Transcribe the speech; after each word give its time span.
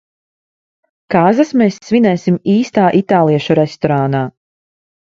Kāzas 1.17 1.51
mēs 1.63 1.77
svinēsim 1.91 2.41
īstā 2.57 2.89
itāliešu 3.05 3.61
restorānā. 3.65 4.29